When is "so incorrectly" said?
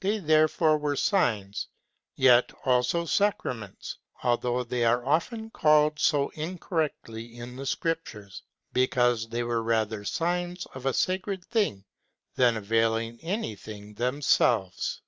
5.98-7.38